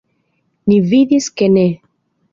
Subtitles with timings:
[0.71, 1.67] Ni vidis ke ne.